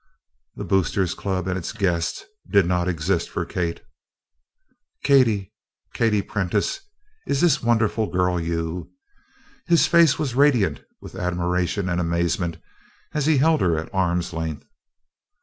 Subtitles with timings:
[0.55, 3.81] The Boosters' Club and its guests did not exist for Kate.
[5.03, 5.53] "Katie
[5.93, 6.79] Katie Prentice,
[7.27, 8.89] is this wonderful girl you?"
[9.67, 12.57] His face was radiant with admiration and amazement
[13.13, 14.65] as he held her at arms' length.